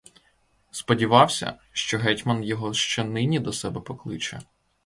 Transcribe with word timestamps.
Сподівався, 0.71 1.53
що 1.71 1.97
гетьман 1.99 2.43
його 2.43 2.73
ще 2.73 3.03
нині 3.03 3.39
до 3.39 3.53
себе 3.53 3.81
покличе. 3.81 4.39